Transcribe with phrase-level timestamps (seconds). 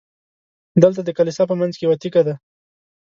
[0.83, 2.33] دلته د کلیسا په منځ کې یوه تیږه ده.